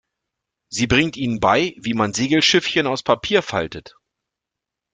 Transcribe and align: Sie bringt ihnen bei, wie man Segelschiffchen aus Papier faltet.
Sie 0.69 0.87
bringt 0.87 1.15
ihnen 1.15 1.39
bei, 1.39 1.75
wie 1.79 1.93
man 1.93 2.11
Segelschiffchen 2.11 2.87
aus 2.87 3.03
Papier 3.03 3.43
faltet. 3.43 3.95